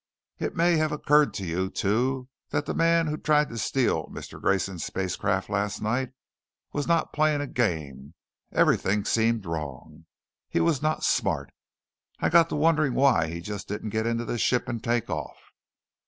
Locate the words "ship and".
14.39-14.83